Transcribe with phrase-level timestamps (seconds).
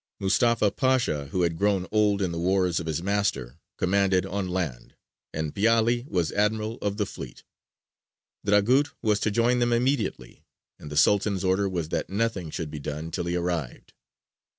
[0.19, 4.95] Mustafa Pasha who had grown old in the wars of his master, commanded on land,
[5.31, 7.43] and Piāli was admiral of the fleet.
[8.43, 10.43] Dragut was to join them immediately,
[10.79, 13.93] and the Sultan's order was that nothing should be done till he arrived.